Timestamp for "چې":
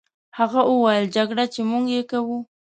1.53-1.61